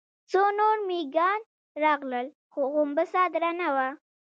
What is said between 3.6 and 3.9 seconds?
وه.